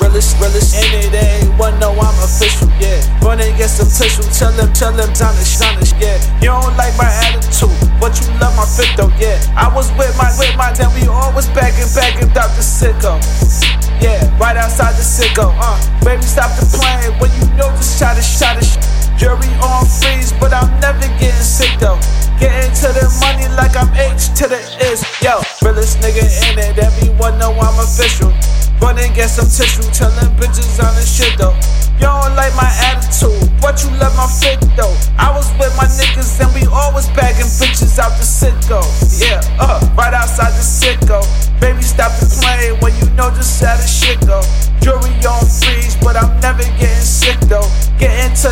Realest, 0.00 0.36
realest, 0.36 0.76
any 0.76 1.08
day, 1.10 1.40
one 1.56 1.78
know 1.80 1.92
I'm 1.96 2.16
official, 2.20 2.68
yeah. 2.76 3.00
Running 3.24 3.56
get 3.56 3.72
some 3.72 3.88
tissue, 3.88 4.22
tell 4.28 4.52
them, 4.52 4.72
tell 4.72 4.92
them, 4.92 5.08
Johnnish, 5.14 5.56
Johnnish, 5.56 5.92
yeah. 5.96 6.20
You 6.44 6.52
don't 6.52 6.76
like 6.76 6.92
my 7.00 7.08
attitude, 7.24 7.72
but 7.96 8.12
you 8.20 8.28
love 8.36 8.52
my 8.60 8.68
fit 8.68 8.92
though, 8.96 9.08
yeah. 9.16 9.40
I 9.56 9.72
was 9.72 9.88
with 9.96 10.12
my, 10.20 10.28
with 10.36 10.52
my, 10.56 10.72
then 10.76 10.92
we 10.92 11.08
always 11.08 11.48
bagging, 11.56 11.88
bagging, 11.96 12.28
Dr. 12.36 12.60
Sicko. 12.60 13.16
Yeah, 14.00 14.20
right 14.36 14.56
outside 14.56 14.92
the 15.00 15.06
Citgo, 15.06 15.48
uh. 15.56 15.80
Baby, 16.04 16.22
stop 16.22 16.52
the 16.60 16.68
plane 16.76 17.16
when 17.18 17.32
you 17.40 17.48
know 17.56 17.72
just 17.80 17.98
shot 17.98 18.18
it, 18.18 18.22
shot 18.22 18.60
it. 18.60 18.68
Jury 19.16 19.48
on 19.64 19.86
freeze, 19.88 20.32
but 20.36 20.52
I'm 20.52 20.68
never 20.80 21.08
getting 21.16 21.40
sick 21.40 21.72
though. 21.80 21.96
Getting 22.38 22.72
to 22.84 22.88
the 22.92 23.08
money 23.24 23.48
like 23.56 23.72
I'm 23.76 23.88
H 23.96 24.36
to 24.36 24.44
the 24.44 24.60
is. 24.92 25.00
Yo, 25.24 25.40
realest 25.64 25.98
nigga 26.04 26.24
in 26.52 26.58
it, 26.60 26.76
everyone 26.76 27.38
know 27.38 27.56
I'm 27.56 27.80
official. 27.80 28.28
Run 28.80 28.98
and 29.00 29.14
get 29.16 29.32
some 29.32 29.48
tissue, 29.48 29.88
telling 29.88 30.28
bitches 30.36 30.76
on 30.84 30.92
the 30.94 31.00
shit 31.00 31.32
though. 31.40 31.56
You 31.96 32.12
don't 32.12 32.36
like 32.36 32.52
my 32.52 32.68
attitude, 32.92 33.40
but 33.64 33.80
you 33.80 33.88
love 33.96 34.12
my 34.20 34.28
fit 34.28 34.60
though. 34.76 34.92
I 35.16 35.32
was 35.32 35.48
with 35.56 35.72
my 35.80 35.88
niggas 35.96 36.36
and 36.44 36.52
we 36.52 36.68
always 36.68 37.08
bagging 37.16 37.48
bitches 37.56 37.98
out 37.98 38.12
the 38.20 38.26
Citgo. 38.28 38.84
Yeah, 39.16 39.40
uh, 39.56 39.80
right 39.96 40.12
outside 40.12 40.52
the 40.52 40.60
Citgo. 40.60 41.24
Baby, 41.58 41.80
stop 41.80 42.12
the 42.20 42.28
plane 42.28 42.76
when 42.84 42.92
you 43.00 43.08
know 43.16 43.32
just 43.32 43.64
how 43.64 43.80
the 43.80 43.88
shit 43.88 44.20
go. 44.28 44.44
Jury 44.84 45.08
on 45.24 45.40
freeze, 45.48 45.96
but 46.04 46.14
I'm 46.14 46.38
never 46.44 46.62
getting 46.76 46.85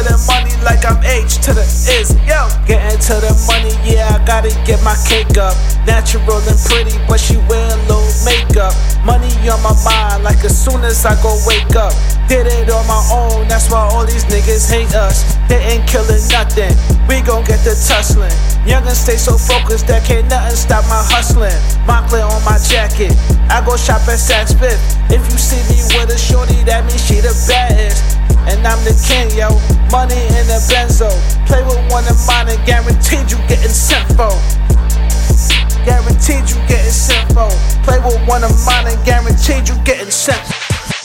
the 0.05 0.21
money 0.29 0.53
like 0.63 0.85
I'm 0.85 1.01
H 1.03 1.41
to 1.49 1.57
the 1.57 1.65
is. 1.65 2.13
Yo, 2.29 2.49
getting 2.69 3.01
to 3.09 3.15
the 3.21 3.33
money, 3.49 3.73
yeah, 3.83 4.17
I 4.17 4.25
gotta 4.25 4.53
get 4.65 4.81
my 4.85 4.97
cake 5.09 5.37
up. 5.41 5.57
Natural 5.89 6.41
and 6.45 6.61
pretty, 6.69 6.97
but 7.09 7.19
she 7.21 7.37
wearing 7.49 7.81
low 7.89 8.05
makeup. 8.25 8.73
Money 9.05 9.33
on 9.49 9.61
my 9.65 9.77
mind, 9.85 10.25
like 10.25 10.45
as 10.45 10.53
soon 10.53 10.85
as 10.85 11.05
I 11.05 11.17
go 11.23 11.37
wake 11.49 11.77
up. 11.77 11.93
Did 12.29 12.47
it 12.49 12.71
on 12.71 12.87
my 12.87 13.01
own, 13.13 13.49
that's 13.49 13.71
why 13.71 13.81
all 13.81 14.07
these 14.07 14.25
niggas 14.25 14.69
hate 14.69 14.95
us. 14.95 15.37
They 15.49 15.61
ain't 15.61 15.89
killing 15.89 16.25
nothing, 16.33 16.73
we 17.09 17.21
gon' 17.21 17.45
get 17.45 17.61
the 17.65 17.77
tussling. 17.77 18.33
Youngin' 18.65 18.97
stay 18.97 19.17
so 19.17 19.37
focused 19.37 19.87
that 19.89 20.05
can't 20.05 20.29
nothing 20.29 20.57
stop 20.57 20.85
my 20.89 21.05
hustling. 21.13 21.53
Moncler 21.85 22.25
on 22.25 22.41
my 22.45 22.57
jacket, 22.65 23.13
I 23.53 23.61
go 23.65 23.77
shop 23.77 24.09
at 24.09 24.21
Saks 24.21 24.57
Fifth. 24.57 24.81
If 25.13 25.21
you 25.29 25.37
see 25.37 25.61
me 25.69 25.81
with 25.97 26.09
a 26.09 26.19
shorty, 26.19 26.65
that 26.65 26.85
means 26.89 27.05
she 27.05 27.21
the 27.21 27.37
baddest. 27.49 28.14
And 28.65 28.73
I'm 28.73 28.81
the 28.81 28.97
king, 28.97 29.29
yo. 29.37 29.53
Money 29.93 30.17
in 30.41 30.49
a 30.49 30.57
benzo. 30.73 31.13
Play 31.45 31.61
with 31.69 31.85
one 31.93 32.09
of 32.09 32.17
mine 32.25 32.49
and 32.49 32.57
guaranteed 32.65 33.29
you 33.29 33.37
getting 33.45 33.69
sent 33.69 34.09
for. 34.17 34.33
Guaranteed 35.85 36.49
you 36.49 36.57
getting 36.65 36.89
sent 36.89 37.29
for. 37.37 37.53
Play 37.85 38.01
with 38.01 38.17
one 38.25 38.41
of 38.41 38.57
mine 38.65 38.89
and 38.89 38.97
guaranteed 39.05 39.69
you 39.69 39.77
getting 39.85 40.09
sent. 40.09 40.41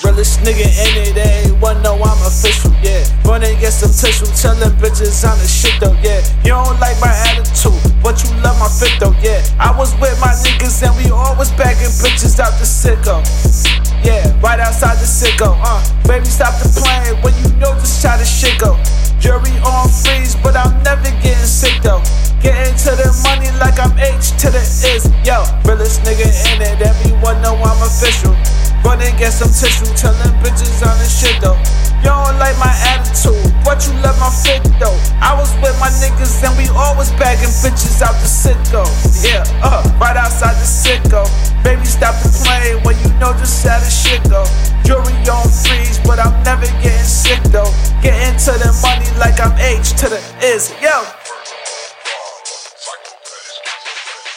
Realest 0.07 0.39
nigga 0.39 0.71
any 0.87 1.11
day, 1.11 1.51
one 1.59 1.83
know 1.83 1.99
I'm 1.99 2.15
official, 2.23 2.71
yeah. 2.79 3.03
Run 3.27 3.43
and 3.43 3.59
get 3.59 3.75
some 3.75 3.91
telling 3.91 4.71
bitches 4.79 5.27
on 5.27 5.35
the 5.35 5.43
shit 5.43 5.75
though, 5.83 5.99
yeah. 5.99 6.23
You 6.47 6.55
don't 6.55 6.79
like 6.79 6.95
my 7.03 7.11
attitude, 7.27 7.75
but 7.99 8.23
you 8.23 8.31
love 8.39 8.55
my 8.55 8.71
fit 8.71 8.95
though, 9.03 9.11
yeah. 9.19 9.43
I 9.59 9.75
was 9.75 9.91
with 9.99 10.15
my 10.21 10.31
niggas 10.47 10.79
and 10.87 10.95
we 10.95 11.11
always 11.11 11.51
bagging 11.59 11.91
bitches 11.99 12.39
out 12.39 12.55
the 12.55 12.63
Citgo. 12.63 13.19
Right 14.49 14.65
outside 14.65 14.97
the 14.97 15.05
Citgo, 15.05 15.53
uh. 15.61 15.77
Baby, 16.09 16.25
stop 16.25 16.57
the 16.57 16.65
plane 16.73 17.21
when 17.21 17.37
you 17.37 17.53
know 17.61 17.69
just 17.77 18.01
how 18.01 18.17
the 18.17 18.25
shit 18.25 18.57
go. 18.57 18.81
Jury 19.21 19.53
on 19.61 19.85
freeze, 19.85 20.33
but 20.41 20.57
I'm 20.57 20.73
never 20.81 21.05
getting 21.21 21.45
sick 21.45 21.77
though. 21.85 22.01
Getting 22.41 22.73
to 22.81 22.97
the 22.97 23.13
money 23.21 23.53
like 23.61 23.77
I'm 23.77 23.93
H 24.01 24.33
to 24.41 24.49
the 24.49 24.57
is. 24.57 25.05
Yo, 25.21 25.45
realest 25.69 26.01
nigga 26.01 26.25
in 26.49 26.65
it, 26.65 26.81
everyone 26.81 27.37
know 27.45 27.61
I'm 27.61 27.77
official. 27.85 28.33
Run 28.81 28.97
and 29.05 29.13
get 29.21 29.37
some 29.37 29.53
tissue, 29.53 29.85
telling 29.93 30.33
bitches 30.41 30.81
on 30.81 30.97
the 30.97 31.05
shit 31.05 31.37
though. 31.45 31.53
You 32.01 32.09
don't 32.09 32.41
like 32.41 32.57
my 32.57 32.73
attitude, 32.89 33.53
but 33.61 33.85
you 33.85 33.93
love 34.01 34.17
my 34.17 34.33
fit 34.33 34.65
though. 34.81 34.97
I 35.21 35.37
was 35.37 35.53
with 35.61 35.77
my 35.77 35.93
niggas 36.01 36.41
and 36.41 36.57
we 36.57 36.65
always 36.73 37.13
bagging 37.21 37.53
bitches 37.61 38.01
out 38.01 38.17
the 38.17 38.25
Citgo. 38.25 38.81
Yeah, 39.21 39.45
uh, 39.61 39.85
right 40.01 40.17
outside 40.17 40.57
the 40.57 40.65
sicko. 40.65 41.29
Baby, 41.61 41.85
stop 41.85 42.17
the 42.23 42.33
you 42.65 42.78
know 43.19 43.33
just 43.33 43.67
how 43.67 43.79
the 43.79 43.89
shit 43.89 44.23
go. 44.29 44.43
Jury 44.83 45.13
on 45.27 45.47
freeze, 45.49 45.99
but 45.99 46.19
I'm 46.19 46.33
never 46.43 46.65
getting 46.81 47.03
sick 47.03 47.41
though. 47.51 47.71
Getting 48.01 48.39
to 48.47 48.51
the 48.57 48.71
money 48.81 49.05
like 49.19 49.39
I'm 49.39 49.55
H 49.59 49.91
to 49.99 50.09
the 50.09 50.21
is. 50.41 50.71
Yo. 50.81 51.18